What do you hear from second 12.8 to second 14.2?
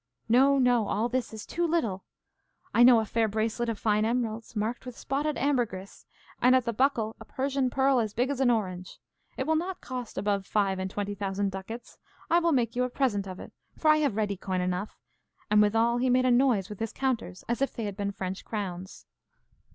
a present of it, for I have